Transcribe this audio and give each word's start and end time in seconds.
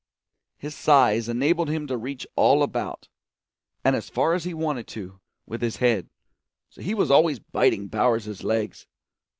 His 0.57 0.73
size 0.73 1.29
enabled 1.29 1.69
him 1.69 1.85
to 1.85 1.95
reach 1.95 2.25
all 2.35 2.63
about, 2.63 3.07
and 3.83 3.95
as 3.95 4.09
far 4.09 4.33
as 4.33 4.45
he 4.45 4.51
wanted 4.55 4.87
to, 4.87 5.19
with 5.45 5.61
his 5.61 5.75
head; 5.77 6.09
so 6.71 6.81
he 6.81 6.95
was 6.95 7.11
always 7.11 7.37
biting 7.37 7.85
Bowers's 7.87 8.43
legs. 8.43 8.87